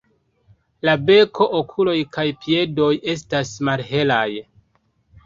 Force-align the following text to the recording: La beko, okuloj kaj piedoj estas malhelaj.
La 0.87 0.93
beko, 1.09 1.45
okuloj 1.59 1.95
kaj 2.17 2.25
piedoj 2.45 2.87
estas 3.13 3.53
malhelaj. 3.71 4.27